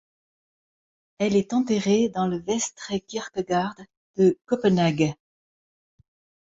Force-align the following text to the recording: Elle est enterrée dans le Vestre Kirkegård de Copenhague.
Elle 1.19 1.35
est 1.35 1.53
enterrée 1.53 2.09
dans 2.09 2.25
le 2.25 2.39
Vestre 2.39 2.91
Kirkegård 3.07 3.75
de 4.15 4.35
Copenhague. 4.47 5.13